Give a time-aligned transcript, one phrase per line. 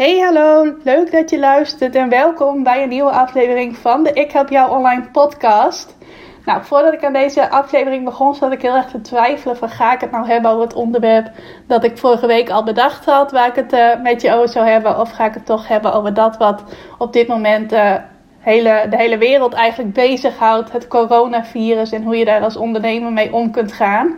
[0.00, 4.30] Hey hallo, leuk dat je luistert en welkom bij een nieuwe aflevering van de Ik
[4.30, 5.96] Help Jou Online podcast.
[6.44, 9.94] Nou, voordat ik aan deze aflevering begon, zat ik heel erg te twijfelen van ga
[9.94, 11.30] ik het nou hebben over het onderwerp
[11.66, 14.66] dat ik vorige week al bedacht had, waar ik het uh, met je over zou
[14.66, 16.62] hebben, of ga ik het toch hebben over dat wat
[16.98, 17.94] op dit moment uh,
[18.38, 23.32] hele, de hele wereld eigenlijk bezighoudt, het coronavirus en hoe je daar als ondernemer mee
[23.32, 24.16] om kunt gaan.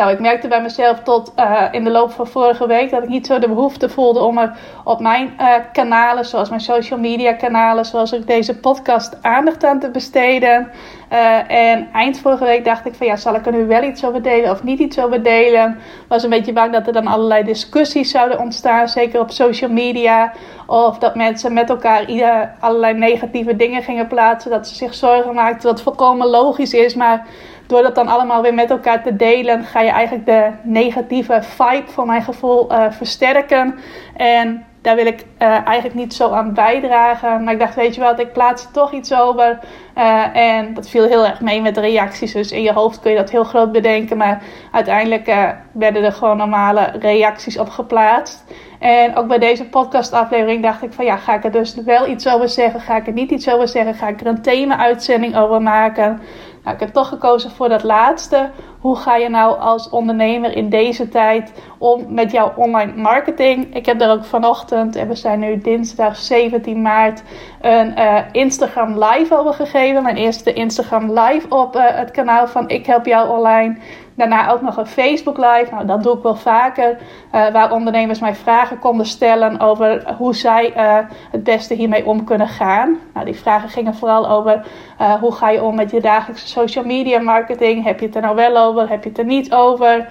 [0.00, 3.08] Nou, ik merkte bij mezelf tot uh, in de loop van vorige week dat ik
[3.08, 7.32] niet zo de behoefte voelde om er op mijn uh, kanalen, zoals mijn social media
[7.32, 10.70] kanalen, zoals ook deze podcast, aandacht aan te besteden.
[11.12, 14.04] Uh, en eind vorige week dacht ik van ja, zal ik er nu wel iets
[14.04, 15.78] over delen of niet iets over delen?
[16.08, 20.32] Was een beetje bang dat er dan allerlei discussies zouden ontstaan, zeker op social media.
[20.66, 25.34] Of dat mensen met elkaar ieder, allerlei negatieve dingen gingen plaatsen, dat ze zich zorgen
[25.34, 27.26] maakten, wat volkomen logisch is, maar
[27.70, 31.90] door dat dan allemaal weer met elkaar te delen, ga je eigenlijk de negatieve vibe
[31.90, 33.78] voor mijn gevoel uh, versterken.
[34.16, 37.44] En daar wil ik uh, eigenlijk niet zo aan bijdragen.
[37.44, 39.58] Maar ik dacht, weet je wat, ik plaats er toch iets over.
[39.98, 42.32] Uh, en dat viel heel erg mee met de reacties.
[42.32, 44.16] Dus in je hoofd kun je dat heel groot bedenken.
[44.16, 45.34] Maar uiteindelijk
[45.72, 48.44] werden er gewoon normale reacties op geplaatst.
[48.78, 52.28] En ook bij deze podcastaflevering dacht ik van ja, ga ik er dus wel iets
[52.28, 52.80] over zeggen?
[52.80, 53.94] Ga ik er niet iets over zeggen?
[53.94, 56.20] Ga ik er een thema-uitzending over maken?
[56.62, 58.50] Nou, ik heb toch gekozen voor dat laatste.
[58.80, 63.74] Hoe ga je nou als ondernemer in deze tijd om met jouw online marketing?
[63.74, 67.22] Ik heb daar ook vanochtend, en we zijn nu dinsdag 17 maart,
[67.60, 70.02] een uh, Instagram live over gegeven.
[70.02, 73.78] Mijn eerste Instagram live op uh, het kanaal van Ik Help Jou Online.
[74.20, 75.66] Daarna ook nog een Facebook Live.
[75.70, 76.98] Nou, dat doe ik wel vaker.
[77.34, 80.96] Uh, waar ondernemers mij vragen konden stellen over hoe zij uh,
[81.30, 82.98] het beste hiermee om kunnen gaan.
[83.14, 84.66] Nou, die vragen gingen vooral over
[85.00, 87.84] uh, hoe ga je om met je dagelijkse social media marketing.
[87.84, 88.88] Heb je het er nou wel over?
[88.88, 90.08] Heb je het er niet over?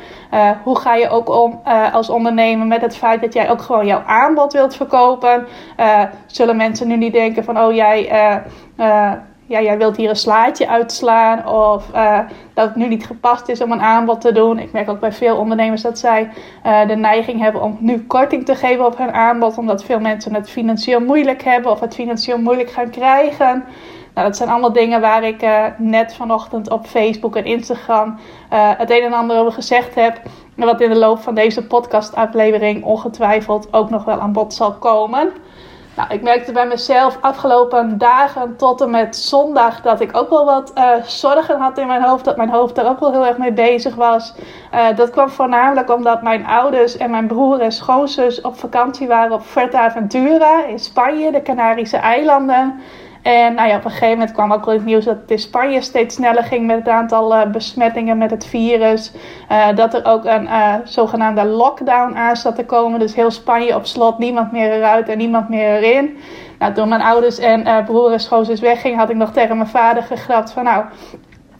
[0.63, 4.03] hoe ga je ook om als ondernemer met het feit dat jij ook gewoon jouw
[4.05, 5.47] aanbod wilt verkopen?
[6.25, 8.09] zullen mensen nu niet denken van oh jij
[9.49, 12.19] ja, jij wilt hier een slaatje uitslaan of uh,
[12.53, 14.59] dat het nu niet gepast is om een aanbod te doen.
[14.59, 16.29] Ik merk ook bij veel ondernemers dat zij
[16.65, 20.33] uh, de neiging hebben om nu korting te geven op hun aanbod, omdat veel mensen
[20.33, 23.63] het financieel moeilijk hebben of het financieel moeilijk gaan krijgen.
[24.13, 28.89] Nou, dat zijn allemaal dingen waar ik uh, net vanochtend op Facebook en Instagram het
[28.89, 30.21] een en ander over gezegd heb.
[30.55, 34.73] En wat in de loop van deze podcastaflevering ongetwijfeld ook nog wel aan bod zal
[34.73, 35.31] komen.
[35.99, 40.45] Nou, ik merkte bij mezelf afgelopen dagen tot en met zondag dat ik ook wel
[40.45, 42.25] wat uh, zorgen had in mijn hoofd.
[42.25, 44.33] Dat mijn hoofd daar ook wel heel erg mee bezig was.
[44.73, 49.31] Uh, dat kwam voornamelijk omdat mijn ouders en mijn broer en schoonzus op vakantie waren
[49.31, 52.79] op Fuerteventura in Spanje, de Canarische eilanden.
[53.21, 55.39] En nou ja, op een gegeven moment kwam ook wel het nieuws dat het in
[55.39, 59.11] Spanje steeds sneller ging met het aantal uh, besmettingen met het virus.
[59.51, 62.99] Uh, dat er ook een uh, zogenaamde lockdown aan zat te komen.
[62.99, 66.17] Dus heel Spanje op slot, niemand meer eruit en niemand meer erin.
[66.59, 70.03] Nou, toen mijn ouders en broer en schoonzus weggingen, had ik nog tegen mijn vader
[70.03, 70.83] gegrapt van nou...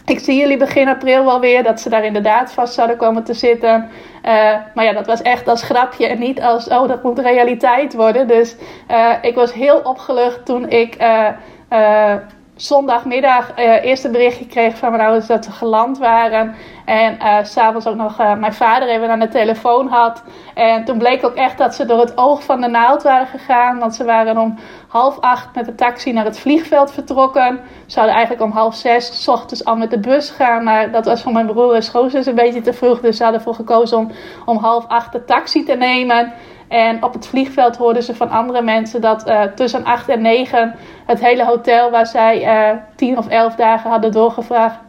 [0.09, 3.33] Ik zie jullie begin april wel weer dat ze daar inderdaad vast zouden komen te
[3.33, 3.89] zitten.
[4.25, 7.93] Uh, maar ja, dat was echt als grapje en niet als, oh, dat moet realiteit
[7.93, 8.27] worden.
[8.27, 8.55] Dus
[8.91, 12.13] uh, ik was heel opgelucht toen ik uh,
[12.61, 16.55] zondagmiddag eerst een berichtje kreeg van mijn ouders dat ze geland waren.
[16.85, 20.23] En uh, s'avonds ook nog uh, mijn vader even aan de telefoon had.
[20.53, 23.79] En toen bleek ook echt dat ze door het oog van de naald waren gegaan.
[23.79, 27.59] Want ze waren om half acht met de taxi naar het vliegveld vertrokken.
[27.85, 30.63] Ze zouden eigenlijk om half zes s ochtends al met de bus gaan.
[30.63, 32.99] Maar dat was voor mijn broer en schoonzus een beetje te vroeg.
[32.99, 34.11] Dus ze hadden ervoor gekozen om
[34.45, 36.33] om half acht de taxi te nemen.
[36.69, 40.75] En op het vliegveld hoorden ze van andere mensen dat uh, tussen 8 en 9
[41.05, 44.11] het hele hotel waar zij uh, 10 of 11 dagen hadden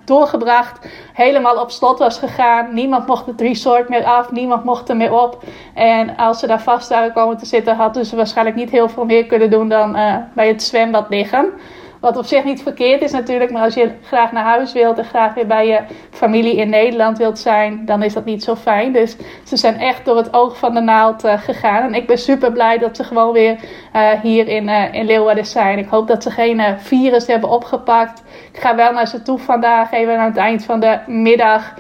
[0.04, 2.74] doorgebracht, helemaal op slot was gegaan.
[2.74, 5.42] Niemand mocht het resort meer af, niemand mocht er meer op.
[5.74, 9.04] En als ze daar vast waren komen te zitten, hadden ze waarschijnlijk niet heel veel
[9.04, 11.52] meer kunnen doen dan uh, bij het zwembad liggen.
[12.00, 15.04] Wat op zich niet verkeerd is natuurlijk, maar als je graag naar huis wilt en
[15.04, 15.80] graag weer bij je
[16.10, 18.92] familie in Nederland wilt zijn, dan is dat niet zo fijn.
[18.92, 21.82] Dus ze zijn echt door het oog van de naald uh, gegaan.
[21.82, 23.58] En ik ben super blij dat ze gewoon weer
[23.96, 25.78] uh, hier in, uh, in Leeuwarden zijn.
[25.78, 28.22] Ik hoop dat ze geen virus hebben opgepakt.
[28.52, 31.74] Ik ga wel naar ze toe vandaag, even aan het eind van de middag.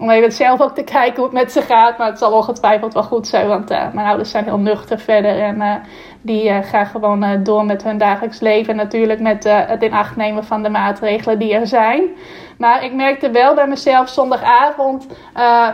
[0.00, 1.98] Om even zelf ook te kijken hoe het met ze gaat.
[1.98, 5.40] Maar het zal ongetwijfeld wel goed zijn, want mijn ouders zijn heel nuchter verder.
[5.40, 5.82] En
[6.22, 8.76] die gaan gewoon door met hun dagelijks leven.
[8.76, 12.02] Natuurlijk met het in acht nemen van de maatregelen die er zijn.
[12.58, 15.06] Maar ik merkte wel bij mezelf zondagavond,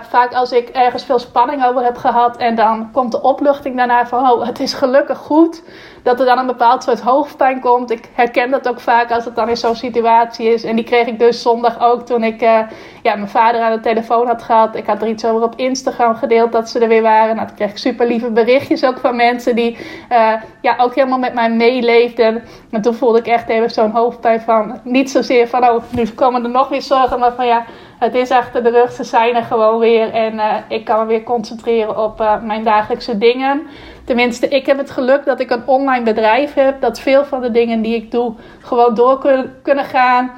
[0.03, 4.07] vaak als ik ergens veel spanning over heb gehad en dan komt de opluchting daarna
[4.07, 5.63] van, oh, het is gelukkig goed
[6.07, 7.91] dat er dan een bepaald soort hoofdpijn komt.
[7.91, 10.65] Ik herken dat ook vaak als het dan in zo'n situatie is.
[10.65, 12.59] En die kreeg ik dus zondag ook toen ik uh,
[13.03, 14.77] ja, mijn vader aan de telefoon had gehad.
[14.77, 17.35] Ik had er iets over op Instagram gedeeld dat ze er weer waren.
[17.35, 19.79] Nou, toen kreeg ik super lieve berichtjes ook van mensen die
[20.13, 22.43] uh, ja, ook helemaal met mij meeleefden.
[22.71, 26.45] En toen voelde ik echt even zo'n hoofdpijn van, niet zozeer van, oh, nu komen
[26.45, 27.65] er nog weer zorgen, maar van ja,
[27.99, 30.13] het is achter de rug, ze zijn er gewoon weer.
[30.13, 33.63] En uh, ik kan me weer concentreren op uh, mijn dagelijkse dingen.
[34.05, 36.81] Tenminste, ik heb het geluk dat ik een online bedrijf heb.
[36.81, 39.19] Dat veel van de dingen die ik doe gewoon door
[39.63, 40.31] kunnen, gaan.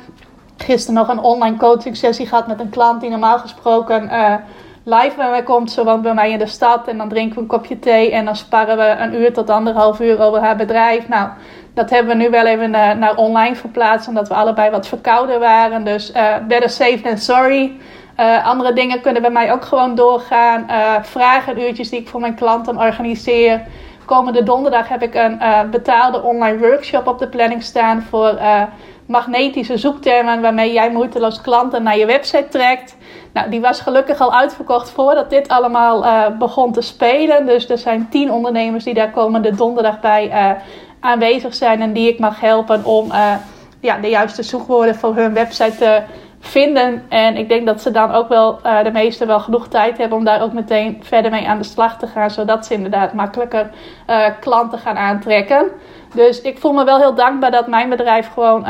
[0.57, 4.35] Gisteren nog een online coaching sessie gehad met een klant die normaal gesproken uh,
[4.85, 5.71] live bij mij komt.
[5.71, 8.25] Ze woont bij mij in de stad en dan drinken we een kopje thee en
[8.25, 11.09] dan sparren we een uur tot anderhalf uur over haar bedrijf.
[11.09, 11.29] Nou,
[11.79, 15.41] dat hebben we nu wel even naar, naar online verplaatst, omdat we allebei wat verkouden
[15.41, 15.85] waren.
[15.85, 17.73] Dus uh, better safe than sorry.
[18.21, 20.67] Uh, andere dingen kunnen bij mij ook gewoon doorgaan.
[20.71, 23.61] Uh, vragenuurtjes die ik voor mijn klanten organiseer.
[24.05, 28.39] Komende donderdag heb ik een uh, betaalde online workshop op de planning staan voor
[29.07, 32.97] magnetische zoektermen waarmee jij moeiteloos klanten naar je website trekt.
[33.33, 36.05] Nou, die was gelukkig al uitverkocht voordat dit allemaal
[36.39, 37.47] begon te spelen.
[37.47, 40.57] Dus er zijn tien ondernemers die daar komende donderdag bij
[41.01, 43.13] aanwezig zijn en die ik mag helpen om
[43.81, 46.03] ja, de juiste zoekwoorden voor hun website te
[46.41, 47.03] vinden.
[47.09, 50.19] En ik denk dat ze dan ook wel uh, de meesten wel genoeg tijd hebben
[50.19, 52.31] om daar ook meteen verder mee aan de slag te gaan.
[52.31, 53.71] Zodat ze inderdaad makkelijker
[54.11, 55.67] uh, klanten gaan aantrekken.
[56.15, 58.67] Dus ik voel me wel heel dankbaar dat mijn bedrijf gewoon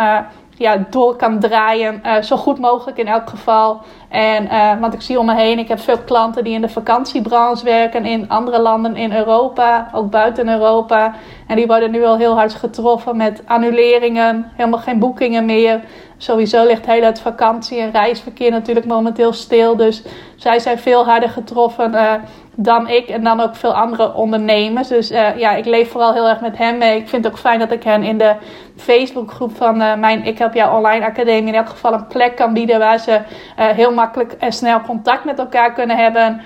[0.58, 2.00] ja, door kan draaien.
[2.06, 3.80] Uh, zo goed mogelijk in elk geval.
[4.08, 6.68] En, uh, want ik zie om me heen, ik heb veel klanten die in de
[6.68, 11.14] vakantiebranche werken in andere landen in Europa, ook buiten Europa.
[11.46, 15.80] En die worden nu al heel hard getroffen met annuleringen, helemaal geen boekingen meer.
[16.20, 19.76] Sowieso ligt heel het vakantie- en reisverkeer natuurlijk momenteel stil.
[19.76, 20.02] Dus
[20.36, 22.14] zij zijn veel harder getroffen uh,
[22.54, 24.88] dan ik en dan ook veel andere ondernemers.
[24.88, 26.98] Dus uh, ja, ik leef vooral heel erg met hen mee.
[26.98, 28.34] Ik vind het ook fijn dat ik hen in de
[28.76, 32.78] Facebookgroep van mijn Ik Help Jou Online Academie in elk geval een plek kan bieden
[32.78, 33.20] waar ze
[33.56, 36.40] heel makkelijk en snel contact met elkaar kunnen hebben.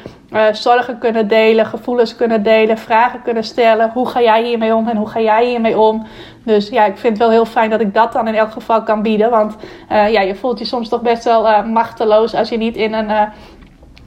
[0.53, 3.91] Zorgen kunnen delen, gevoelens kunnen delen, vragen kunnen stellen.
[3.95, 6.07] Hoe ga jij hiermee om en hoe ga jij hiermee om?
[6.45, 8.83] Dus ja, ik vind het wel heel fijn dat ik dat dan in elk geval
[8.83, 9.31] kan bieden.
[9.31, 9.57] Want
[9.93, 12.93] uh, ja, je voelt je soms toch best wel uh, machteloos als je niet in
[12.93, 13.23] een uh,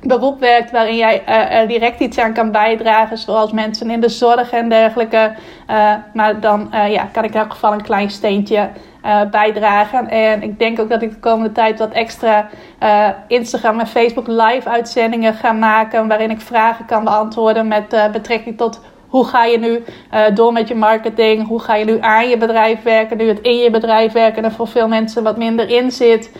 [0.02, 3.18] beroep werkt waarin jij er direct iets aan kan bijdragen.
[3.18, 5.36] Zoals mensen in de zorg en dergelijke.
[6.14, 8.70] maar dan ja, kan ik in elk geval een klein steentje
[9.32, 10.10] bijdragen.
[10.10, 12.50] En ik denk ook dat ik de komende tijd wat extra
[13.28, 16.08] Instagram en Facebook live uitzendingen ga maken.
[16.08, 19.84] Waarin ik vragen kan beantwoorden met betrekking tot hoe ga je nu
[20.34, 21.48] door met je marketing?
[21.48, 23.18] Hoe ga je nu aan je bedrijf werken?
[23.18, 26.32] Nu het in je bedrijf werken er voor veel mensen wat minder in zit.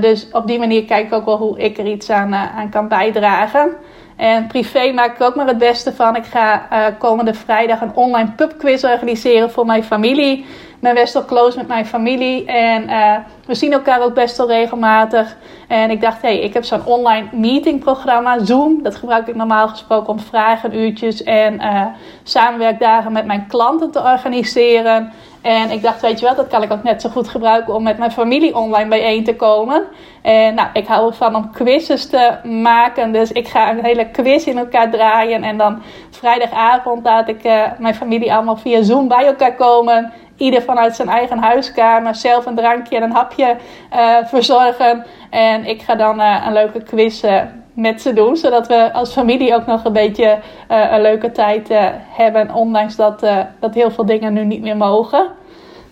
[0.00, 2.88] Dus op die manier kijk ik ook wel hoe ik er iets aan, aan kan
[2.88, 3.70] bijdragen.
[4.16, 6.16] En privé maak ik ook maar het beste van.
[6.16, 6.62] Ik ga
[6.98, 10.46] komende vrijdag een online pubquiz organiseren voor mijn familie
[10.80, 12.44] ben best wel close met mijn familie.
[12.44, 13.16] En uh,
[13.46, 15.36] we zien elkaar ook best wel regelmatig.
[15.68, 18.82] En ik dacht, hé, hey, ik heb zo'n online meetingprogramma, Zoom.
[18.82, 21.86] Dat gebruik ik normaal gesproken om vragenuurtjes en uh,
[22.22, 25.12] samenwerkdagen met mijn klanten te organiseren.
[25.42, 27.82] En ik dacht, weet je wel, dat kan ik ook net zo goed gebruiken om
[27.82, 29.84] met mijn familie online bijeen te komen.
[30.22, 33.12] En nou, ik hou ervan om quizzes te maken.
[33.12, 35.42] Dus ik ga een hele quiz in elkaar draaien.
[35.42, 40.62] En dan vrijdagavond laat ik uh, mijn familie allemaal via Zoom bij elkaar komen ieder
[40.62, 43.56] vanuit zijn eigen huiskamer zelf een drankje en een hapje
[43.94, 45.04] uh, verzorgen.
[45.30, 47.40] En ik ga dan uh, een leuke quiz uh,
[47.72, 51.68] met ze doen, zodat we als familie ook nog een beetje een leuke tijd
[52.08, 53.26] hebben, ondanks dat,
[53.60, 55.26] dat heel veel dingen nu niet meer mogen.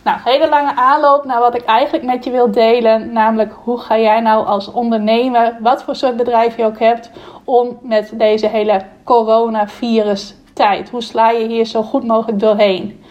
[0.06, 3.12] Nou, hele lange aanloop naar wat ik eigenlijk met je wil delen.
[3.12, 7.10] Namelijk, hoe ga jij nou als ondernemer, wat voor soort bedrijf je ook hebt,
[7.44, 10.90] om met deze hele coronavirus tijd?
[10.90, 13.04] Hoe sla je hier zo goed mogelijk doorheen?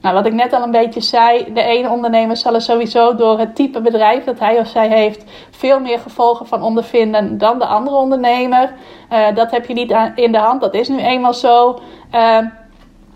[0.00, 3.38] Nou, wat ik net al een beetje zei, de ene ondernemer zal er sowieso door
[3.38, 7.66] het type bedrijf dat hij of zij heeft veel meer gevolgen van ondervinden dan de
[7.66, 8.72] andere ondernemer.
[9.12, 11.80] Uh, dat heb je niet in de hand, dat is nu eenmaal zo.
[12.14, 12.38] Uh,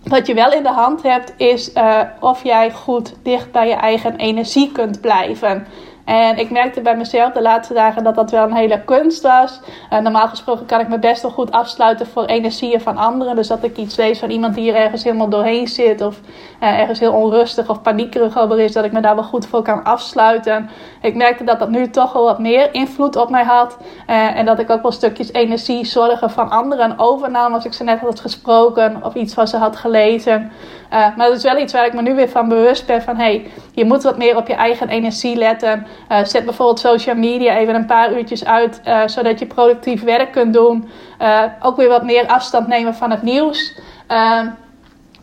[0.04, 3.74] wat je wel in de hand hebt, is uh, of jij goed dicht bij je
[3.74, 5.66] eigen energie kunt blijven.
[6.04, 9.60] En ik merkte bij mezelf de laatste dagen dat dat wel een hele kunst was.
[9.92, 13.36] Uh, normaal gesproken kan ik me best wel goed afsluiten voor energieën van anderen.
[13.36, 16.00] Dus dat ik iets lees van iemand die er ergens helemaal doorheen zit.
[16.00, 16.20] Of
[16.62, 18.72] uh, ergens heel onrustig of paniekerig over is.
[18.72, 20.70] Dat ik me daar wel goed voor kan afsluiten.
[21.00, 23.76] Ik merkte dat dat nu toch wel wat meer invloed op mij had.
[24.10, 27.54] Uh, en dat ik ook wel stukjes energie zorgen van anderen overnam.
[27.54, 30.52] Als ik ze net had gesproken of iets wat ze had gelezen.
[30.90, 33.02] maar dat is wel iets waar ik me nu weer van bewust ben.
[33.02, 35.86] Van hey, je moet wat meer op je eigen energie letten.
[36.08, 40.32] Uh, zet bijvoorbeeld social media even een paar uurtjes uit, uh, zodat je productief werk
[40.32, 40.88] kunt doen.
[41.22, 43.78] Uh, ook weer wat meer afstand nemen van het nieuws.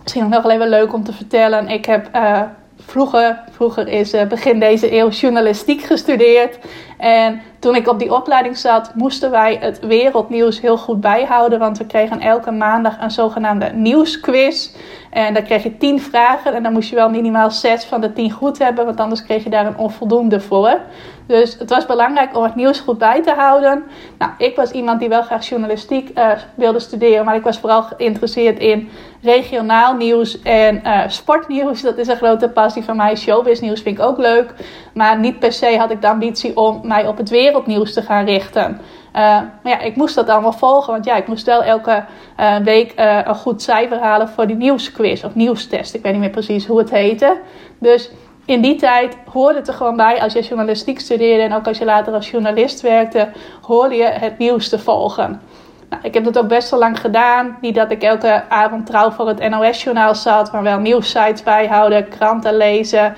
[0.01, 1.67] misschien nog wel even leuk om te vertellen.
[1.67, 2.09] Ik heb
[2.85, 6.57] vroeger, vroeger is begin deze eeuw journalistiek gestudeerd.
[7.01, 11.59] En toen ik op die opleiding zat, moesten wij het wereldnieuws heel goed bijhouden.
[11.59, 14.69] Want we kregen elke maandag een zogenaamde nieuwsquiz.
[15.09, 18.13] En dan kreeg je tien vragen en dan moest je wel minimaal zes van de
[18.13, 20.79] tien goed hebben, want anders kreeg je daar een onvoldoende voor.
[21.27, 23.83] Dus het was belangrijk om het nieuws goed bij te houden.
[24.17, 27.83] Nou, ik was iemand die wel graag journalistiek uh, wilde studeren, maar ik was vooral
[27.83, 28.89] geïnteresseerd in
[29.21, 31.81] regionaal nieuws en uh, sportnieuws.
[31.81, 33.15] Dat is een grote passie van mij.
[33.15, 34.53] Showbiznieuws vind ik ook leuk,
[34.93, 38.25] maar niet per se had ik de ambitie om mij op het wereldnieuws te gaan
[38.25, 38.81] richten.
[39.15, 40.93] Uh, maar ja, ik moest dat allemaal volgen.
[40.93, 42.03] Want ja, ik moest wel elke
[42.39, 45.93] uh, week uh, een goed cijfer halen voor die nieuwsquiz of nieuwstest.
[45.93, 47.37] Ik weet niet meer precies hoe het heette.
[47.79, 48.11] Dus
[48.45, 51.77] in die tijd hoorde het er gewoon bij, als je journalistiek studeerde en ook als
[51.77, 53.29] je later als journalist werkte,
[53.61, 55.41] hoorde je het nieuws te volgen.
[55.89, 57.57] Nou, ik heb dat ook best wel lang gedaan.
[57.61, 62.57] Niet dat ik elke avond trouw voor het NOS-journaal zat, maar wel nieuwssites bijhouden, kranten
[62.57, 63.13] lezen,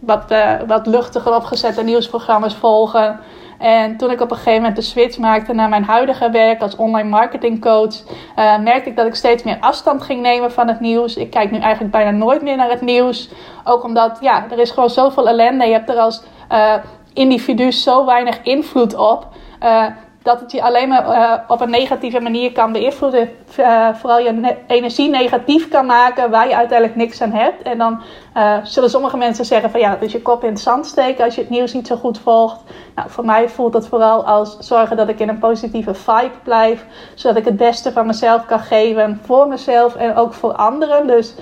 [0.00, 0.24] wat,
[0.66, 3.20] wat luchtiger opgezette nieuwsprogramma's volgen.
[3.60, 6.76] En toen ik op een gegeven moment de switch maakte naar mijn huidige werk als
[6.76, 7.94] online marketingcoach,
[8.36, 11.16] uh, merkte ik dat ik steeds meer afstand ging nemen van het nieuws.
[11.16, 13.30] Ik kijk nu eigenlijk bijna nooit meer naar het nieuws.
[13.64, 15.66] Ook omdat, ja, er is gewoon zoveel ellende.
[15.66, 16.74] Je hebt er als uh,
[17.12, 19.26] individu zo weinig invloed op.
[19.62, 19.86] Uh,
[20.22, 23.30] dat het je alleen maar uh, op een negatieve manier kan beïnvloeden.
[23.58, 27.62] Uh, vooral je energie negatief kan maken waar je uiteindelijk niks aan hebt.
[27.62, 28.02] En dan
[28.36, 31.34] uh, zullen sommige mensen zeggen van ja, is je kop in het zand steken als
[31.34, 32.60] je het nieuws niet zo goed volgt.
[32.94, 36.86] Nou, voor mij voelt dat vooral als zorgen dat ik in een positieve vibe blijf.
[37.14, 41.06] Zodat ik het beste van mezelf kan geven voor mezelf en ook voor anderen.
[41.06, 41.34] Dus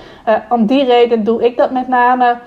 [0.49, 2.39] om die reden doe ik dat met name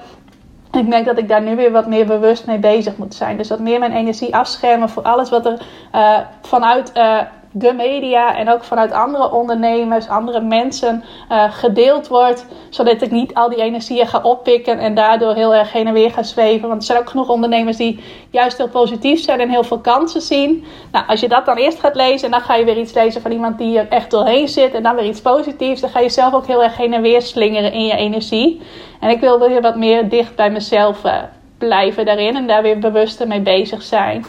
[0.71, 3.37] ik merk dat ik daar nu weer wat meer bewust mee bezig moet zijn.
[3.37, 5.61] Dus wat meer mijn energie afschermen voor alles wat er
[5.95, 7.21] uh, vanuit uh,
[7.51, 12.45] de media en ook vanuit andere ondernemers, andere mensen uh, gedeeld wordt.
[12.69, 16.11] Zodat ik niet al die energieën ga oppikken en daardoor heel erg heen en weer
[16.11, 16.67] ga zweven.
[16.67, 20.21] Want er zijn ook genoeg ondernemers die juist heel positief zijn en heel veel kansen
[20.21, 20.65] zien.
[20.91, 23.21] Nou, als je dat dan eerst gaat lezen en dan ga je weer iets lezen
[23.21, 26.09] van iemand die er echt doorheen zit en dan weer iets positiefs, dan ga je
[26.09, 28.61] zelf ook heel erg heen en weer slingeren in je energie.
[28.99, 31.13] En ik wil weer wat meer dicht bij mezelf uh,
[31.57, 34.25] blijven daarin en daar weer bewuster mee bezig zijn.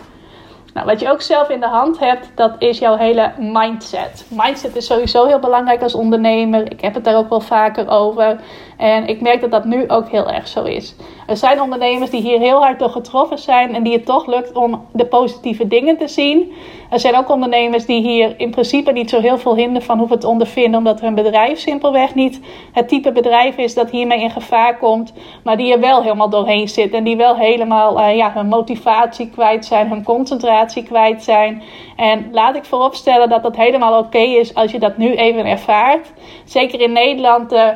[0.74, 4.26] Nou, wat je ook zelf in de hand hebt, dat is jouw hele mindset.
[4.28, 6.70] Mindset is sowieso heel belangrijk als ondernemer.
[6.70, 8.40] Ik heb het daar ook wel vaker over.
[8.82, 10.94] En ik merk dat dat nu ook heel erg zo is.
[11.26, 14.52] Er zijn ondernemers die hier heel hard door getroffen zijn en die het toch lukt
[14.52, 16.52] om de positieve dingen te zien.
[16.90, 20.18] Er zijn ook ondernemers die hier in principe niet zo heel veel hinder van hoeven
[20.18, 22.40] te ondervinden, omdat hun bedrijf simpelweg niet
[22.72, 25.12] het type bedrijf is dat hiermee in gevaar komt,
[25.44, 29.30] maar die er wel helemaal doorheen zit en die wel helemaal uh, ja, hun motivatie
[29.30, 31.62] kwijt zijn, hun concentratie kwijt zijn.
[31.96, 36.12] En laat ik vooropstellen dat dat helemaal oké is als je dat nu even ervaart.
[36.44, 37.52] Zeker in Nederland.
[37.52, 37.68] Uh,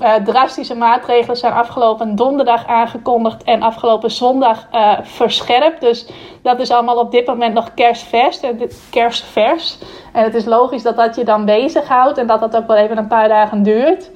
[0.00, 5.80] uh, drastische maatregelen zijn afgelopen donderdag aangekondigd en afgelopen zondag uh, verscherpt.
[5.80, 6.06] Dus
[6.42, 8.40] dat is allemaal op dit moment nog kerstvers.
[8.40, 8.50] Eh,
[8.90, 9.78] kerstvers.
[10.12, 12.98] En het is logisch dat dat je dan bezighoudt en dat dat ook wel even
[12.98, 14.10] een paar dagen duurt.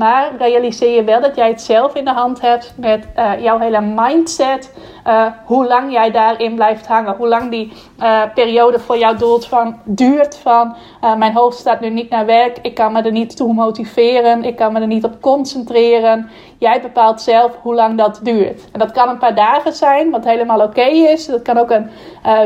[0.00, 3.58] Maar realiseer je wel dat jij het zelf in de hand hebt met uh, jouw
[3.58, 4.74] hele mindset.
[5.06, 7.16] Uh, hoe lang jij daarin blijft hangen.
[7.16, 10.36] Hoe lang die uh, periode voor jou doelt van, duurt.
[10.36, 10.76] Van
[11.18, 12.58] mijn hoofd staat nu niet naar werk.
[12.62, 14.44] Ik kan me er niet toe motiveren.
[14.44, 16.30] Ik kan me er niet op concentreren.
[16.58, 18.70] Jij bepaalt zelf hoe lang dat duurt.
[18.72, 21.26] En dat kan een paar dagen zijn, wat helemaal oké is.
[21.26, 21.90] Dat kan ook een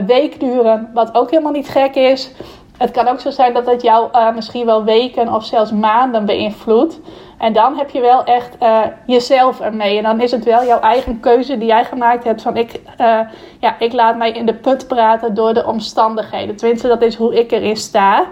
[0.07, 2.31] week duren, wat ook helemaal niet gek is.
[2.79, 7.01] Het kan ook zo zijn dat het jou misschien wel weken of zelfs maanden beïnvloedt.
[7.39, 9.97] En dan heb je wel echt uh, jezelf ermee.
[9.97, 12.43] En dan is het wel jouw eigen keuze die jij gemaakt hebt.
[12.43, 13.21] Van ik, uh,
[13.61, 16.57] ja, ik laat mij in de put praten door de omstandigheden.
[16.57, 18.27] Tenminste, dat is hoe ik erin sta.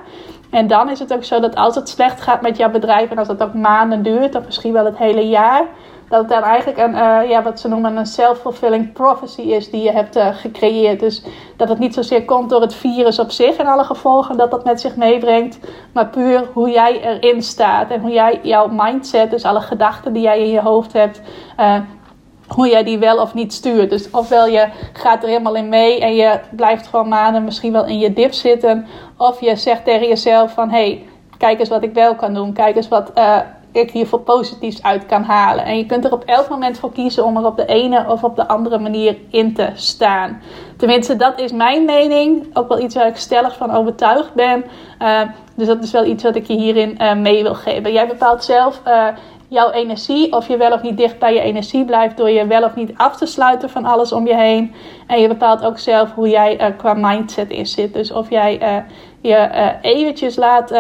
[0.50, 3.10] En dan is het ook zo dat als het slecht gaat met jouw bedrijf.
[3.10, 5.64] En als dat ook maanden duurt, of misschien wel het hele jaar
[6.12, 9.82] dat het dan eigenlijk een, uh, ja, wat ze noemen een self-fulfilling prophecy is die
[9.82, 11.00] je hebt uh, gecreëerd.
[11.00, 11.22] Dus
[11.56, 14.64] dat het niet zozeer komt door het virus op zich en alle gevolgen dat dat
[14.64, 15.58] met zich meebrengt,
[15.92, 20.22] maar puur hoe jij erin staat en hoe jij jouw mindset, dus alle gedachten die
[20.22, 21.20] jij in je hoofd hebt,
[21.60, 21.76] uh,
[22.46, 23.90] hoe jij die wel of niet stuurt.
[23.90, 27.86] Dus ofwel je gaat er helemaal in mee en je blijft gewoon maanden misschien wel
[27.86, 28.86] in je dip zitten.
[29.16, 31.06] Of je zegt tegen jezelf van, hey,
[31.38, 32.52] kijk eens wat ik wel kan doen.
[32.52, 33.10] Kijk eens wat
[33.72, 35.64] ik hiervoor positiefs uit kan halen.
[35.64, 38.24] En je kunt er op elk moment voor kiezen om er op de ene of
[38.24, 40.42] op de andere manier in te staan.
[40.76, 42.46] Tenminste, dat is mijn mening.
[42.52, 44.64] Ook wel iets waar ik stellig van overtuigd ben.
[45.02, 45.20] Uh,
[45.54, 47.92] dus dat is wel iets wat ik je hierin uh, mee wil geven.
[47.92, 48.82] Jij bepaalt zelf
[49.48, 52.62] jouw energie, of je wel of niet dicht bij je energie blijft door je wel
[52.62, 54.74] of niet af te sluiten van alles om je heen.
[55.06, 57.94] En je bepaalt ook zelf hoe jij qua mindset in zit.
[57.94, 58.82] Dus of jij
[59.20, 59.50] je
[59.80, 60.70] eventjes laat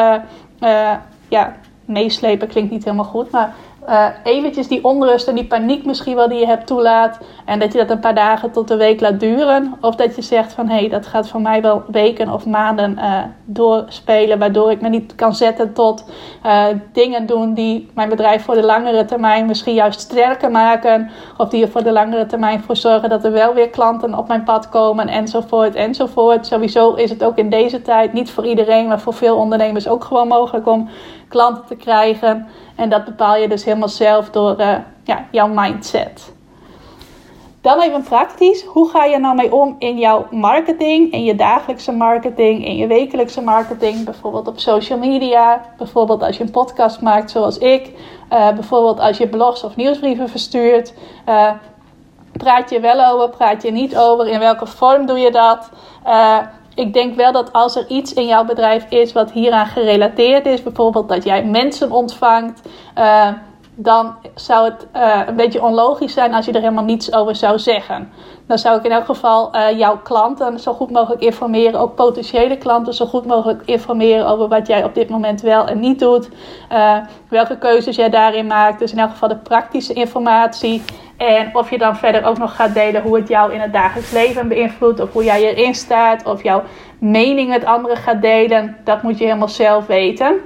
[1.28, 1.56] ja,
[1.92, 3.54] meeslepen, klinkt niet helemaal goed, maar
[3.88, 7.18] uh, eventjes die onrust en die paniek misschien wel die je hebt toelaat.
[7.44, 9.74] En dat je dat een paar dagen tot een week laat duren.
[9.80, 12.98] Of dat je zegt van hé, hey, dat gaat voor mij wel weken of maanden
[12.98, 14.38] uh, doorspelen.
[14.38, 16.04] Waardoor ik me niet kan zetten tot
[16.46, 21.10] uh, dingen doen die mijn bedrijf voor de langere termijn misschien juist sterker maken.
[21.36, 24.28] Of die er voor de langere termijn voor zorgen dat er wel weer klanten op
[24.28, 26.46] mijn pad komen enzovoort enzovoort.
[26.46, 30.04] Sowieso is het ook in deze tijd niet voor iedereen, maar voor veel ondernemers ook
[30.04, 30.88] gewoon mogelijk om
[31.32, 32.48] klanten te krijgen.
[32.76, 36.32] En dat bepaal je dus helemaal zelf door uh, ja, jouw mindset.
[37.60, 38.64] Dan even praktisch.
[38.64, 42.86] Hoe ga je nou mee om in jouw marketing, in je dagelijkse marketing, in je
[42.86, 47.92] wekelijkse marketing, bijvoorbeeld op social media, bijvoorbeeld als je een podcast maakt zoals ik,
[48.32, 50.94] uh, bijvoorbeeld als je blogs of nieuwsbrieven verstuurt.
[51.28, 51.50] Uh,
[52.32, 55.70] praat je wel over, praat je niet over, in welke vorm doe je dat?
[56.74, 60.62] Ik denk wel dat als er iets in jouw bedrijf is wat hieraan gerelateerd is,
[60.62, 63.28] bijvoorbeeld dat jij mensen ontvangt, uh,
[63.74, 67.58] dan zou het uh, een beetje onlogisch zijn als je er helemaal niets over zou
[67.58, 68.12] zeggen.
[68.46, 72.56] Dan zou ik in elk geval uh, jouw klanten zo goed mogelijk informeren, ook potentiële
[72.56, 76.28] klanten zo goed mogelijk informeren over wat jij op dit moment wel en niet doet,
[77.28, 78.78] welke keuzes jij daarin maakt.
[78.78, 80.82] Dus in elk geval de praktische informatie.
[81.16, 84.12] En of je dan verder ook nog gaat delen hoe het jou in het dagelijks
[84.12, 85.00] leven beïnvloedt.
[85.00, 86.26] Of hoe jij erin staat.
[86.26, 86.62] Of jouw
[86.98, 88.76] mening met anderen gaat delen.
[88.84, 90.40] Dat moet je helemaal zelf weten.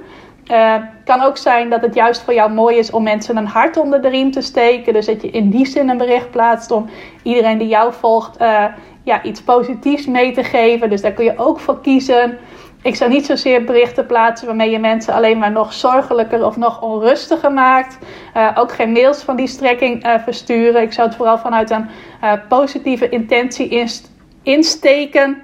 [0.51, 0.75] Uh,
[1.05, 4.01] kan ook zijn dat het juist voor jou mooi is om mensen een hart onder
[4.01, 4.93] de riem te steken.
[4.93, 6.89] Dus dat je in die zin een bericht plaatst om
[7.23, 8.65] iedereen die jou volgt uh,
[9.03, 10.89] ja, iets positiefs mee te geven.
[10.89, 12.37] Dus daar kun je ook voor kiezen.
[12.81, 16.81] Ik zou niet zozeer berichten plaatsen waarmee je mensen alleen maar nog zorgelijker of nog
[16.81, 17.97] onrustiger maakt.
[18.37, 20.81] Uh, ook geen mails van die strekking versturen.
[20.81, 21.89] Ik zou het vooral vanuit een
[22.47, 24.11] positieve intentie inst
[24.43, 25.41] insteken.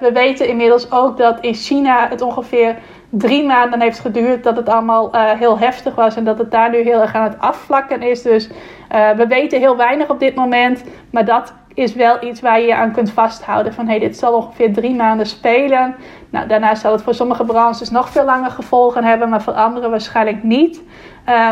[0.00, 2.76] we weten inmiddels ook dat in China het ongeveer
[3.14, 6.76] drie maanden heeft geduurd dat het allemaal heel heftig was en dat het daar nu
[6.76, 8.22] heel erg aan het afvlakken is.
[8.22, 8.48] Dus
[8.88, 12.74] we weten heel weinig op dit moment, maar dat is wel iets waar je je
[12.74, 13.74] aan kunt vasthouden.
[13.74, 15.94] Van hey, dit zal ongeveer drie maanden spelen.
[16.30, 19.90] Nou, daarna zal het voor sommige branches nog veel langer gevolgen hebben, maar voor anderen
[19.90, 20.82] waarschijnlijk niet.
[21.28, 21.50] Uh,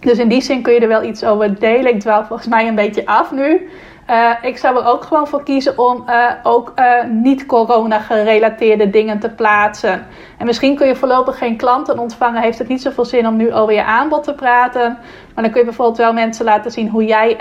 [0.00, 1.94] dus in die zin kun je er wel iets over delen.
[1.94, 3.68] Ik dwaal volgens mij een beetje af nu.
[4.10, 9.18] Uh, ik zou er ook gewoon voor kiezen om uh, ook uh, niet-corona gerelateerde dingen
[9.18, 10.06] te plaatsen.
[10.38, 12.42] En misschien kun je voorlopig geen klanten ontvangen.
[12.42, 14.98] Heeft het niet zoveel zin om nu over je aanbod te praten.
[15.34, 17.36] Maar dan kun je bijvoorbeeld wel mensen laten zien hoe jij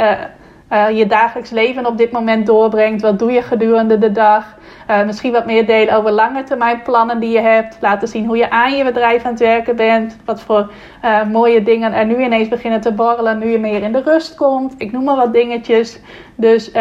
[0.73, 3.01] uh, je dagelijks leven op dit moment doorbrengt.
[3.01, 4.57] Wat doe je gedurende de dag?
[4.89, 7.77] Uh, misschien wat meer delen over lange termijn plannen die je hebt.
[7.81, 10.17] Laten zien hoe je aan je bedrijf aan het werken bent.
[10.25, 10.71] Wat voor
[11.05, 13.39] uh, mooie dingen er nu ineens beginnen te borrelen.
[13.39, 14.73] Nu je meer in de rust komt.
[14.77, 15.99] Ik noem maar wat dingetjes.
[16.35, 16.71] Dus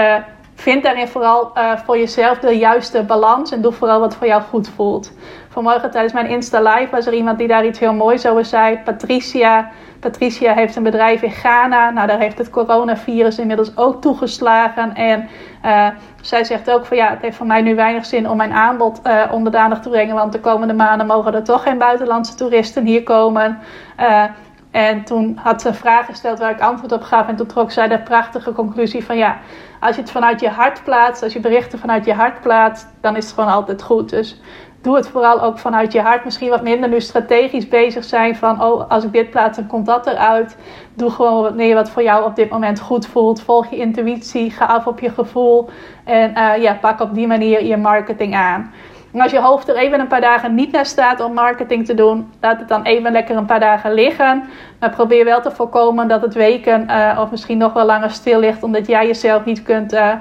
[0.55, 1.53] vind daarin vooral
[1.85, 3.53] voor jezelf de juiste balans.
[3.53, 5.13] En doe vooral wat voor jou goed voelt.
[5.53, 8.79] Vanmorgen tijdens mijn Insta Live was er iemand die daar iets heel moois over zei.
[8.79, 9.71] Patricia.
[10.01, 11.91] Patricia heeft een bedrijf in Ghana.
[11.91, 14.95] Nou, daar heeft het coronavirus inmiddels ook toegeslagen.
[14.95, 15.29] En
[15.65, 15.87] uh,
[16.21, 19.01] zij zegt ook van ja, het heeft voor mij nu weinig zin om mijn aanbod
[19.31, 20.15] onder de aandacht te brengen.
[20.15, 23.59] Want de komende maanden mogen er toch geen buitenlandse toeristen hier komen.
[24.01, 24.25] Uh,
[24.71, 27.29] en toen had ze een vraag gesteld waar ik antwoord op gaf.
[27.29, 29.39] En toen trok zij de prachtige conclusie van ja,
[29.81, 33.17] als je het vanuit je hart plaatst, als je berichten vanuit je hart plaatst, dan
[33.17, 34.11] is het gewoon altijd goed.
[34.11, 34.41] Dus
[34.83, 36.25] doe het vooral ook vanuit je hart.
[36.25, 39.87] Misschien wat minder nu strategisch bezig zijn van, oh, als ik dit plaats, dan komt
[39.87, 40.57] dat eruit.
[40.95, 43.43] Doe gewoon wat meer wat voor jou op dit moment goed voelt.
[43.43, 45.69] Volg je intuïtie, ga af op je gevoel.
[46.05, 48.73] En uh, ja, pak op die manier je marketing aan.
[49.13, 51.95] En als je hoofd er even een paar dagen niet naar staat om marketing te
[51.95, 54.45] doen, laat het dan even lekker een paar dagen liggen.
[54.81, 58.39] Maar probeer wel te voorkomen dat het weken uh, of misschien nog wel langer stil
[58.39, 60.13] ligt, omdat jij jezelf niet kunt uh,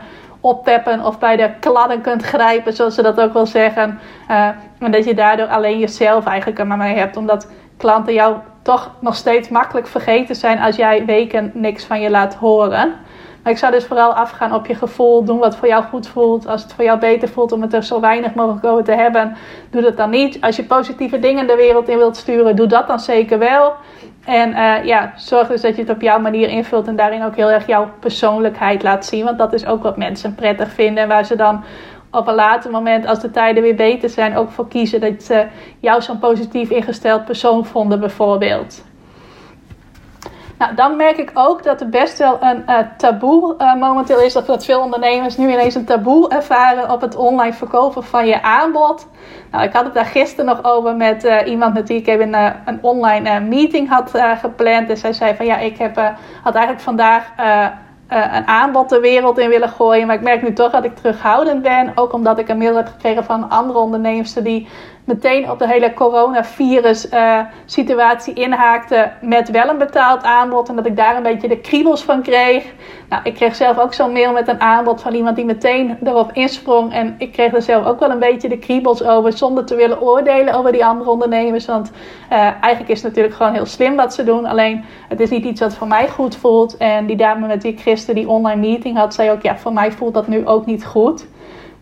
[0.41, 3.99] oppeppen of bij de kladden kunt grijpen, zoals ze dat ook wel zeggen.
[4.29, 4.47] Uh,
[4.79, 8.91] en dat je daardoor alleen jezelf eigenlijk er maar mee hebt, omdat klanten jou toch
[8.99, 12.93] nog steeds makkelijk vergeten zijn als jij weken niks van je laat horen.
[13.43, 15.23] Maar ik zou dus vooral afgaan op je gevoel.
[15.23, 16.47] Doen wat voor jou goed voelt.
[16.47, 19.37] Als het voor jou beter voelt om het er zo weinig mogelijk over te hebben,
[19.69, 20.41] doe dat dan niet.
[20.41, 23.73] Als je positieve dingen de wereld in wilt sturen, doe dat dan zeker wel.
[24.25, 27.35] En uh, ja, zorg dus dat je het op jouw manier invult en daarin ook
[27.35, 29.23] heel erg jouw persoonlijkheid laat zien.
[29.23, 31.07] Want dat is ook wat mensen prettig vinden.
[31.07, 31.63] Waar ze dan
[32.11, 35.47] op een later moment, als de tijden weer beter zijn, ook voor kiezen dat ze
[35.79, 38.83] jou zo'n positief ingesteld persoon vonden, bijvoorbeeld.
[40.61, 44.33] Nou, dan merk ik ook dat er best wel een uh, taboe uh, momenteel is.
[44.33, 48.41] Dat, dat veel ondernemers nu ineens een taboe ervaren op het online verkopen van je
[48.41, 49.07] aanbod.
[49.51, 52.33] Nou, ik had het daar gisteren nog over met uh, iemand met wie ik even
[52.33, 54.89] een, een online meeting had gepland.
[54.89, 55.95] En zij zei van ja, ik heb,
[56.43, 57.31] had eigenlijk vandaag
[58.07, 60.07] een aanbod de wereld in willen gooien.
[60.07, 61.91] Maar ik merk nu toch dat ik terughoudend ben.
[61.95, 64.67] Ook omdat ik een mail heb gekregen van andere ondernemers die
[65.05, 70.69] meteen op de hele coronavirus uh, situatie inhaakte met wel een betaald aanbod.
[70.69, 72.65] En dat ik daar een beetje de kriebels van kreeg.
[73.09, 76.31] Nou, ik kreeg zelf ook zo'n mail met een aanbod van iemand die meteen erop
[76.33, 76.93] insprong.
[76.93, 80.01] En ik kreeg er zelf ook wel een beetje de kriebels over, zonder te willen
[80.01, 81.65] oordelen over die andere ondernemers.
[81.65, 81.91] Want
[82.31, 84.45] uh, eigenlijk is het natuurlijk gewoon heel slim wat ze doen.
[84.45, 86.77] Alleen het is niet iets wat voor mij goed voelt.
[86.77, 89.73] En die dame met wie ik gisteren die online meeting had, zei ook: ja, voor
[89.73, 91.25] mij voelt dat nu ook niet goed.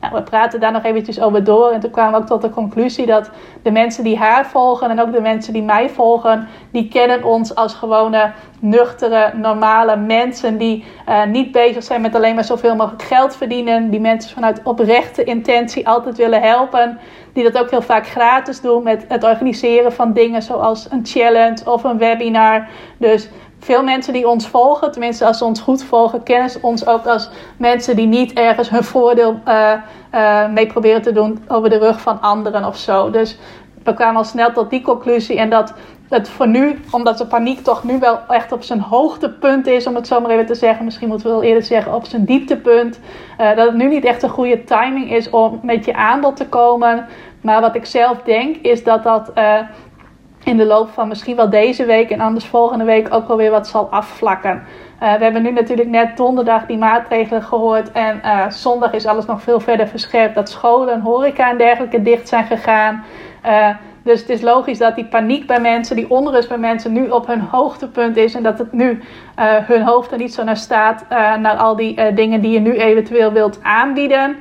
[0.01, 1.71] Nou, we praten daar nog eventjes over door.
[1.71, 3.29] En toen kwamen we ook tot de conclusie dat
[3.63, 7.55] de mensen die haar volgen en ook de mensen die mij volgen, die kennen ons
[7.55, 13.03] als gewone, nuchtere, normale mensen die uh, niet bezig zijn met alleen maar zoveel mogelijk
[13.03, 13.89] geld verdienen.
[13.89, 16.99] Die mensen vanuit oprechte intentie altijd willen helpen.
[17.33, 21.61] Die dat ook heel vaak gratis doen met het organiseren van dingen zoals een challenge
[21.65, 22.67] of een webinar.
[22.97, 23.29] Dus
[23.59, 27.05] veel mensen die ons volgen, tenminste als ze ons goed volgen, kennen ze ons ook
[27.05, 29.71] als mensen die niet ergens hun voordeel uh,
[30.13, 33.09] uh, mee proberen te doen over de rug van anderen of zo.
[33.09, 33.37] Dus
[33.83, 35.73] we kwamen al snel tot die conclusie en dat
[36.09, 39.95] het voor nu, omdat de paniek toch nu wel echt op zijn hoogtepunt is, om
[39.95, 42.99] het zo maar even te zeggen, misschien moeten we wel eerder zeggen op zijn dieptepunt,
[43.41, 46.47] uh, dat het nu niet echt een goede timing is om met je aanbod te
[46.47, 47.05] komen.
[47.41, 49.31] Maar wat ik zelf denk is dat dat
[50.43, 53.51] in de loop van misschien wel deze week en anders volgende week ook wel weer
[53.51, 54.63] wat zal afvlakken.
[55.03, 57.91] Uh, we hebben nu natuurlijk net donderdag die maatregelen gehoord.
[57.91, 60.35] En uh, zondag is alles nog veel verder verscherpt.
[60.35, 63.03] Dat scholen, horeca en dergelijke dicht zijn gegaan.
[63.45, 63.69] Uh,
[64.03, 67.27] dus het is logisch dat die paniek bij mensen, die onrust bij mensen nu op
[67.27, 68.33] hun hoogtepunt is.
[68.33, 69.01] En dat het nu
[69.65, 71.05] hun hoofd er niet zo naar staat.
[71.39, 74.35] naar al die dingen die je nu eventueel wilt aanbieden.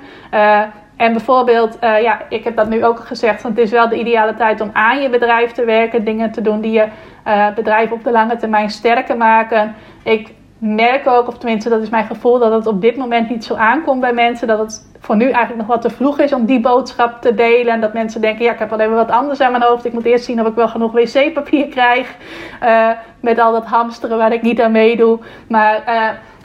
[0.98, 3.98] En bijvoorbeeld, uh, ja, ik heb dat nu ook gezegd, want het is wel de
[3.98, 6.86] ideale tijd om aan je bedrijf te werken, dingen te doen die je
[7.26, 9.74] uh, bedrijf op de lange termijn sterker maken.
[10.02, 13.44] Ik merk ook, of tenminste dat is mijn gevoel, dat het op dit moment niet
[13.44, 14.46] zo aankomt bij mensen.
[14.46, 17.72] Dat het voor nu eigenlijk nog wat te vroeg is om die boodschap te delen.
[17.72, 19.84] En dat mensen denken, ja, ik heb wel even wat anders aan mijn hoofd.
[19.84, 22.16] Ik moet eerst zien of ik wel genoeg wc-papier krijg.
[22.62, 25.18] Uh, met al dat hamsteren waar ik niet aan meedoe.
[25.48, 25.82] Maar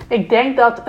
[0.08, 0.84] ik denk dat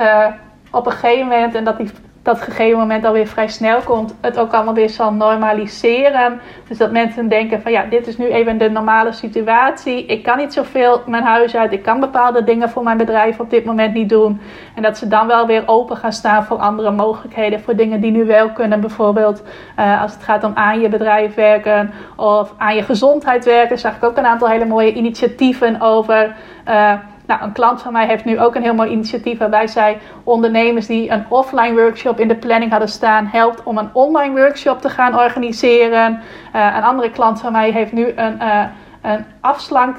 [0.71, 1.91] op een gegeven moment, en dat die
[2.25, 6.41] dat gegeven moment alweer vrij snel komt, het ook allemaal weer zal normaliseren.
[6.69, 10.07] Dus dat mensen denken van ja, dit is nu even de normale situatie.
[10.07, 11.73] Ik kan niet zoveel mijn huis uit.
[11.73, 14.41] Ik kan bepaalde dingen voor mijn bedrijf op dit moment niet doen.
[14.75, 17.61] En dat ze dan wel weer open gaan staan voor andere mogelijkheden.
[17.61, 18.81] Voor dingen die nu wel kunnen.
[18.81, 19.43] Bijvoorbeeld
[19.79, 23.79] uh, als het gaat om aan je bedrijf werken of aan je gezondheid werken.
[23.79, 26.37] Zag ik ook een aantal hele mooie initiatieven over.
[26.69, 26.93] Uh,
[27.27, 30.87] nou, een klant van mij heeft nu ook een heel mooi initiatief waarbij zij ondernemers
[30.87, 34.89] die een offline workshop in de planning hadden staan, helpt om een online workshop te
[34.89, 36.23] gaan organiseren.
[36.55, 38.65] Uh, een andere klant van mij heeft nu een, uh,
[39.03, 39.97] een afslank,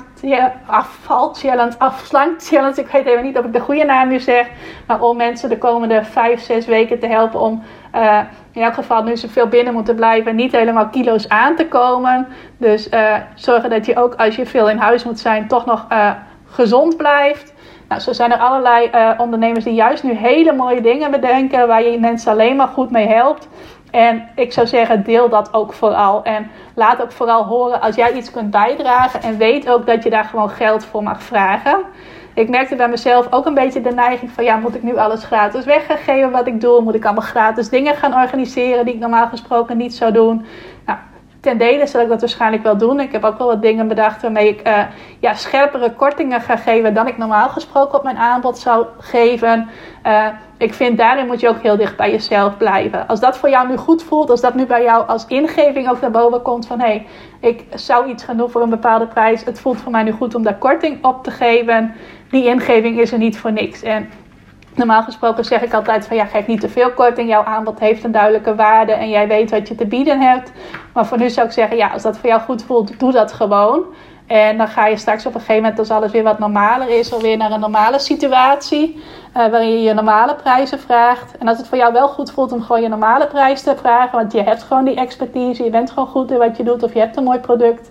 [0.65, 2.81] afvalchallenge, afslankchallenge.
[2.81, 4.47] Ik weet even niet of ik de goede naam nu zeg.
[4.87, 7.63] Maar om mensen de komende vijf, zes weken te helpen om
[7.95, 8.19] uh,
[8.51, 12.27] in elk geval nu ze veel binnen moeten blijven, niet helemaal kilo's aan te komen.
[12.57, 12.89] Dus
[13.35, 15.87] zorgen dat je ook als je veel in huis moet zijn, toch nog
[16.55, 17.53] gezond blijft.
[17.87, 21.83] Nou, zo zijn er allerlei uh, ondernemers die juist nu hele mooie dingen bedenken waar
[21.83, 23.47] je mensen alleen maar goed mee helpt.
[23.91, 26.23] En ik zou zeggen, deel dat ook vooral.
[26.23, 29.21] En laat ook vooral horen als jij iets kunt bijdragen.
[29.21, 31.79] En weet ook dat je daar gewoon geld voor mag vragen.
[32.33, 34.43] Ik merkte bij mezelf ook een beetje de neiging van...
[34.43, 36.81] ja, moet ik nu alles gratis weggeven wat ik doe?
[36.81, 40.45] Moet ik allemaal gratis dingen gaan organiseren die ik normaal gesproken niet zou doen?
[40.85, 40.99] Nou,
[41.45, 42.99] ten dele zal ik dat waarschijnlijk wel doen.
[42.99, 44.79] Ik heb ook wel wat dingen bedacht waarmee ik uh,
[45.19, 49.69] ja, scherpere kortingen ga geven dan ik normaal gesproken op mijn aanbod zou geven.
[50.05, 50.27] Uh,
[50.57, 53.07] ik vind daarin moet je ook heel dicht bij jezelf blijven.
[53.07, 56.01] Als dat voor jou nu goed voelt, als dat nu bij jou als ingeving ook
[56.01, 57.07] naar boven komt van hé, hey,
[57.39, 59.43] ik zou iets gaan doen voor een bepaalde prijs.
[59.43, 61.93] Het voelt voor mij nu goed om daar korting op te geven.
[62.29, 63.83] Die ingeving is er niet voor niks.
[63.83, 64.09] En
[64.75, 67.29] Normaal gesproken zeg ik altijd van ja, geef niet te veel korting.
[67.29, 70.51] Jouw aanbod heeft een duidelijke waarde en jij weet wat je te bieden hebt.
[70.93, 73.33] Maar voor nu zou ik zeggen, ja, als dat voor jou goed voelt, doe dat
[73.33, 73.83] gewoon.
[74.27, 77.13] En dan ga je straks op een gegeven moment, als alles weer wat normaler is,
[77.13, 78.95] alweer naar een normale situatie.
[78.95, 81.37] Uh, waarin je je normale prijzen vraagt.
[81.37, 84.17] En als het voor jou wel goed voelt om gewoon je normale prijs te vragen,
[84.17, 86.93] want je hebt gewoon die expertise, je bent gewoon goed in wat je doet of
[86.93, 87.89] je hebt een mooi product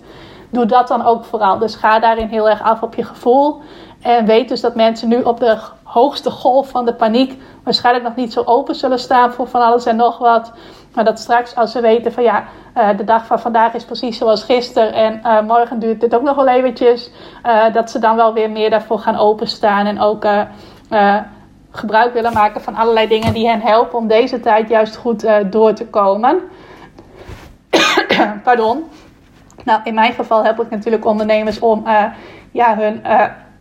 [0.54, 1.58] doe dat dan ook vooral.
[1.58, 3.60] Dus ga daarin heel erg af op je gevoel.
[4.02, 5.58] En weet dus dat mensen nu op de
[5.94, 9.86] hoogste golf van de paniek waarschijnlijk nog niet zo open zullen staan voor van alles
[9.86, 10.52] en nog wat.
[10.94, 12.44] Maar dat straks als ze weten van ja,
[12.76, 16.22] uh, de dag van vandaag is precies zoals gisteren en uh, morgen duurt dit ook
[16.22, 17.10] nog wel eventjes.
[17.46, 20.26] Uh, dat ze dan wel weer meer daarvoor gaan openstaan en ook
[21.70, 25.72] gebruik willen maken van allerlei dingen die hen helpen om deze tijd juist goed door
[25.72, 26.40] te komen.
[28.44, 28.84] Pardon.
[29.64, 31.84] Nou, in mijn geval help ik natuurlijk ondernemers om
[32.50, 33.02] ja, hun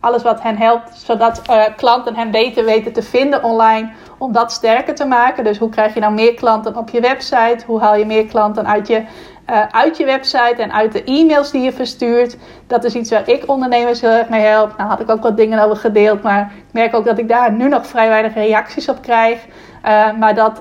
[0.04, 4.52] alles wat hen helpt, zodat uh, klanten hen beter weten te vinden online, om dat
[4.52, 5.44] sterker te maken.
[5.44, 7.64] Dus hoe krijg je nou meer klanten op je website?
[7.66, 9.02] Hoe haal je meer klanten uit je,
[9.50, 12.36] uh, uit je website en uit de e-mails die je verstuurt?
[12.66, 14.76] Dat is iets waar ik ondernemers heel erg mee help.
[14.76, 17.52] Nou had ik ook wat dingen over gedeeld, maar ik merk ook dat ik daar
[17.52, 19.46] nu nog vrij weinig reacties op krijg.
[19.84, 20.60] Uh, maar dat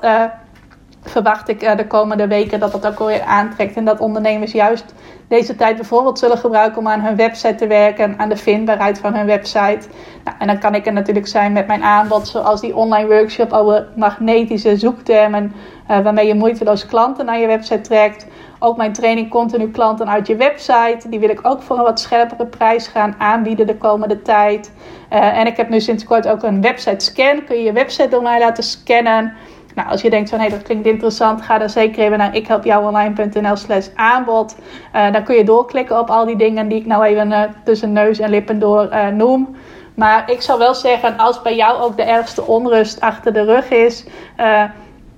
[1.03, 4.93] verwacht ik de komende weken dat dat ook alweer aantrekt en dat ondernemers juist
[5.27, 9.13] deze tijd bijvoorbeeld zullen gebruiken om aan hun website te werken, aan de vindbaarheid van
[9.13, 9.87] hun website.
[10.23, 13.53] Nou, en dan kan ik er natuurlijk zijn met mijn aanbod, zoals die online workshop
[13.53, 15.53] over magnetische zoektermen,
[15.91, 18.27] uh, waarmee je moeiteloos klanten naar je website trekt.
[18.59, 21.09] Ook mijn training continu klanten uit je website.
[21.09, 24.71] Die wil ik ook voor een wat scherpere prijs gaan aanbieden de komende tijd.
[25.13, 27.43] Uh, en ik heb nu sinds kort ook een website scan.
[27.43, 29.33] Kun je je website door mij laten scannen.
[29.75, 33.55] Nou, als je denkt van hé, dat klinkt interessant, ga dan zeker even naar ikhelpjouonline.nl
[33.55, 34.55] slash aanbod.
[34.95, 37.93] Uh, dan kun je doorklikken op al die dingen die ik nou even uh, tussen
[37.93, 39.55] neus en lippen door uh, noem.
[39.95, 43.69] Maar ik zou wel zeggen, als bij jou ook de ergste onrust achter de rug
[43.69, 44.05] is,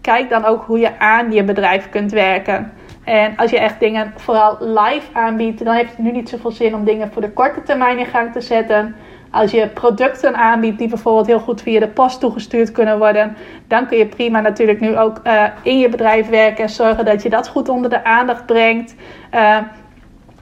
[0.02, 2.72] kijk dan ook hoe je aan je bedrijf kunt werken.
[3.04, 6.76] En als je echt dingen vooral live aanbiedt, dan heeft het nu niet zoveel zin
[6.76, 8.96] om dingen voor de korte termijn in gang te zetten.
[9.36, 13.36] Als je producten aanbiedt die bijvoorbeeld heel goed via de post toegestuurd kunnen worden,
[13.68, 17.24] dan kun je prima natuurlijk nu ook uh, in je bedrijf werken en zorgen dat
[17.24, 18.96] je dat goed onder de aandacht brengt.
[19.34, 19.58] Uh,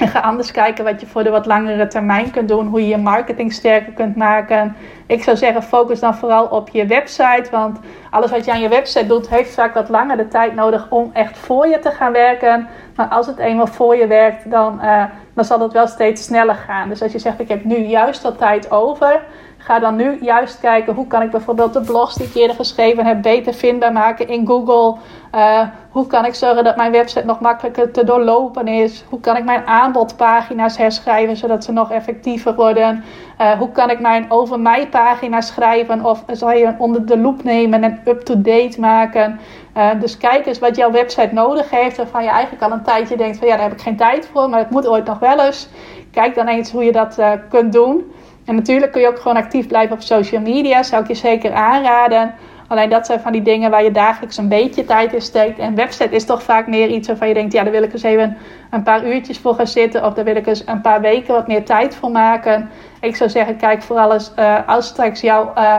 [0.03, 2.67] en ga anders kijken wat je voor de wat langere termijn kunt doen.
[2.67, 4.75] Hoe je je marketing sterker kunt maken.
[5.07, 7.47] Ik zou zeggen, focus dan vooral op je website.
[7.51, 10.87] Want alles wat je aan je website doet, heeft vaak wat langer de tijd nodig
[10.89, 12.67] om echt voor je te gaan werken.
[12.95, 16.55] Maar als het eenmaal voor je werkt, dan, uh, dan zal het wel steeds sneller
[16.55, 16.89] gaan.
[16.89, 19.21] Dus als je zegt, ik heb nu juist wat tijd over
[19.63, 23.05] Ga dan nu juist kijken hoe kan ik bijvoorbeeld de blogs die ik eerder geschreven
[23.05, 24.99] heb beter vindbaar maken in Google.
[25.35, 29.03] Uh, hoe kan ik zorgen dat mijn website nog makkelijker te doorlopen is?
[29.09, 33.03] Hoe kan ik mijn aanbodpagina's herschrijven zodat ze nog effectiever worden?
[33.41, 37.43] Uh, hoe kan ik mijn over mij pagina schrijven of zal je onder de loep
[37.43, 39.39] nemen en up-to-date maken?
[39.77, 43.17] Uh, dus kijk eens wat jouw website nodig heeft waarvan je eigenlijk al een tijdje
[43.17, 45.45] denkt van ja daar heb ik geen tijd voor, maar het moet ooit nog wel
[45.45, 45.69] eens.
[46.11, 48.12] Kijk dan eens hoe je dat kunt doen.
[48.45, 50.83] En natuurlijk kun je ook gewoon actief blijven op social media.
[50.83, 52.33] Zou ik je zeker aanraden.
[52.67, 55.59] Alleen dat zijn van die dingen waar je dagelijks een beetje tijd in steekt.
[55.59, 58.03] En website is toch vaak meer iets waarvan je denkt: ja, daar wil ik eens
[58.03, 58.37] even
[58.71, 60.05] een paar uurtjes voor gaan zitten.
[60.05, 62.69] Of daar wil ik eens een paar weken wat meer tijd voor maken.
[63.01, 65.75] Ik zou zeggen: kijk vooral eens uh, als straks jouw uh,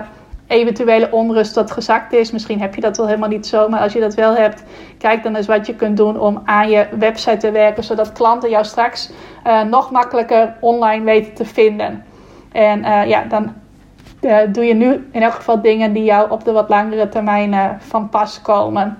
[0.46, 2.30] eventuele onrust wat gezakt is.
[2.30, 3.68] Misschien heb je dat wel helemaal niet zo.
[3.68, 4.64] Maar als je dat wel hebt,
[4.98, 7.84] kijk dan eens wat je kunt doen om aan je website te werken.
[7.84, 9.10] Zodat klanten jou straks
[9.46, 12.04] uh, nog makkelijker online weten te vinden.
[12.54, 13.52] En uh, ja, dan
[14.20, 17.52] uh, doe je nu in elk geval dingen die jou op de wat langere termijn
[17.52, 18.98] uh, van pas komen.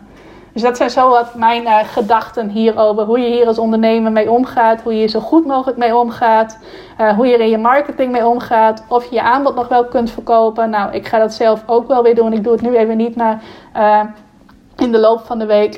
[0.52, 3.04] Dus dat zijn zo wat mijn gedachten hierover.
[3.04, 4.82] Hoe je hier als ondernemer mee omgaat.
[4.82, 6.58] Hoe je hier zo goed mogelijk mee omgaat.
[7.16, 8.84] hoe je er in je marketing mee omgaat.
[8.88, 10.70] Of je je aanbod nog wel kunt verkopen.
[10.70, 12.32] Nou, ik ga dat zelf ook wel weer doen.
[12.32, 13.42] Ik doe het nu even niet, maar
[14.84, 15.74] in de loop van de week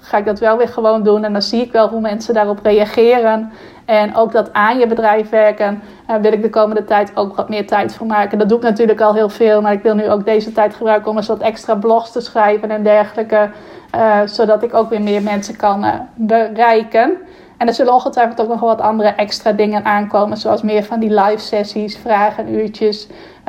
[0.00, 1.24] ga ik dat wel weer gewoon doen.
[1.24, 3.52] En dan zie ik wel hoe mensen daarop reageren.
[3.86, 7.48] En ook dat aan je bedrijf werken, uh, wil ik de komende tijd ook wat
[7.48, 8.38] meer tijd voor maken.
[8.38, 11.10] Dat doe ik natuurlijk al heel veel, maar ik wil nu ook deze tijd gebruiken
[11.10, 13.50] om eens wat extra blogs te schrijven en dergelijke.
[13.94, 17.16] Uh, zodat ik ook weer meer mensen kan bereiken.
[17.56, 21.20] En er zullen ongetwijfeld ook nog wat andere extra dingen aankomen, zoals meer van die
[21.20, 23.06] live sessies, vragen, uurtjes.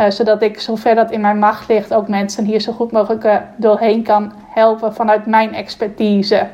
[0.09, 4.03] zodat ik, zover dat in mijn macht ligt, ook mensen hier zo goed mogelijk doorheen
[4.03, 6.47] kan helpen vanuit mijn expertise.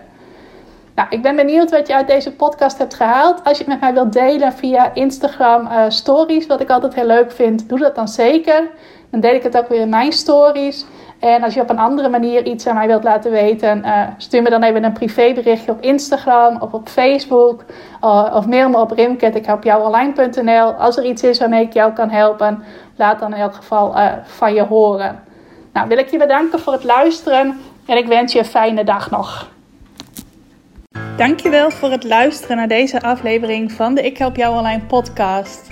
[0.95, 3.43] Nou, ik ben benieuwd wat je uit deze podcast hebt gehaald.
[3.43, 7.05] Als je het met mij wilt delen via Instagram uh, stories, wat ik altijd heel
[7.05, 8.69] leuk vind, doe dat dan zeker.
[9.09, 10.85] Dan deel ik het ook weer in mijn stories.
[11.23, 14.41] En als je op een andere manier iets aan mij wilt laten weten, uh, stuur
[14.41, 17.63] me dan even een privéberichtje op Instagram of op Facebook.
[18.03, 19.47] Uh, of mail me op rimket,
[20.77, 22.63] Als er iets is waarmee ik jou kan helpen,
[22.95, 25.23] laat dan in elk geval van je horen.
[25.73, 29.11] Nou, wil ik je bedanken voor het luisteren en ik wens je een fijne dag
[29.11, 29.51] nog.
[31.17, 35.71] Dankjewel voor het luisteren naar deze aflevering van de Ik Help Jou Online podcast.